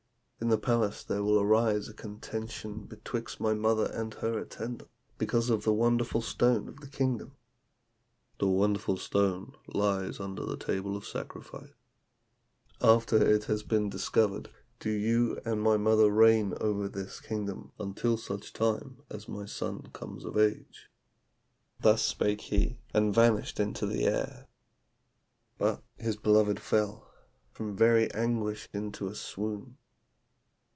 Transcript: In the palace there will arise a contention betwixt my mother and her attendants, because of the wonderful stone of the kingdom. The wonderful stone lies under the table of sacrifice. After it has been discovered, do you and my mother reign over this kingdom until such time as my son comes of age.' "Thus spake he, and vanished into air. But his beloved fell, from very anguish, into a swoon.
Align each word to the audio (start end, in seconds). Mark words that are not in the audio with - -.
In 0.43 0.49
the 0.49 0.57
palace 0.57 1.03
there 1.03 1.21
will 1.23 1.39
arise 1.39 1.87
a 1.87 1.93
contention 1.93 2.85
betwixt 2.87 3.39
my 3.39 3.53
mother 3.53 3.85
and 3.93 4.11
her 4.15 4.39
attendants, 4.39 4.91
because 5.19 5.51
of 5.51 5.63
the 5.65 5.71
wonderful 5.71 6.19
stone 6.23 6.67
of 6.67 6.79
the 6.79 6.87
kingdom. 6.89 7.35
The 8.39 8.47
wonderful 8.47 8.97
stone 8.97 9.53
lies 9.67 10.19
under 10.19 10.43
the 10.43 10.57
table 10.57 10.97
of 10.97 11.05
sacrifice. 11.05 11.73
After 12.81 13.23
it 13.23 13.43
has 13.43 13.61
been 13.61 13.87
discovered, 13.87 14.49
do 14.79 14.89
you 14.89 15.39
and 15.45 15.61
my 15.61 15.77
mother 15.77 16.09
reign 16.09 16.55
over 16.59 16.87
this 16.89 17.19
kingdom 17.19 17.71
until 17.79 18.17
such 18.17 18.51
time 18.51 19.03
as 19.11 19.27
my 19.29 19.45
son 19.45 19.91
comes 19.93 20.25
of 20.25 20.39
age.' 20.39 20.89
"Thus 21.81 22.01
spake 22.01 22.41
he, 22.41 22.79
and 22.95 23.13
vanished 23.13 23.59
into 23.59 23.87
air. 23.91 24.47
But 25.59 25.83
his 25.97 26.15
beloved 26.15 26.59
fell, 26.59 27.11
from 27.51 27.77
very 27.77 28.09
anguish, 28.13 28.69
into 28.73 29.07
a 29.07 29.13
swoon. 29.13 29.77